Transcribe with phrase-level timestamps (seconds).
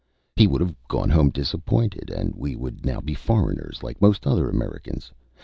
[0.35, 4.49] "He would have gone home disappointed, and we would now be foreigners, like most other
[4.49, 5.11] Americans.